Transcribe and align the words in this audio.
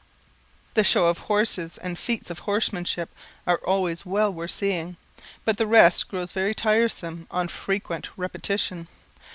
The 0.73 0.83
show 0.83 1.05
of 1.05 1.19
horses 1.29 1.77
and 1.77 1.95
feats 1.95 2.31
of 2.31 2.39
horsemanship 2.39 3.11
are 3.45 3.61
always 3.63 4.03
well 4.03 4.33
worth 4.33 4.49
seeing, 4.49 4.97
but 5.45 5.59
the 5.59 5.67
rest 5.67 6.07
grows 6.09 6.33
very 6.33 6.55
tiresome 6.55 7.27
on 7.29 7.49
frequent 7.49 8.09
repetition. 8.17 8.87